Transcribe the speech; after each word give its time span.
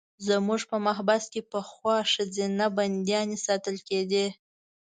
زموږ 0.27 0.61
په 0.69 0.77
محبس 0.85 1.23
کې 1.33 1.41
پخوا 1.51 1.97
ښځینه 2.13 2.65
بندیانې 2.77 3.37
ساتل 3.45 3.75
کېدې. 3.87 4.25